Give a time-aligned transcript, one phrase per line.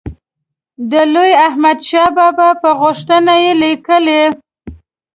[0.91, 4.23] د لوی احمدشاه بابا په غوښتنه یې لیکلی.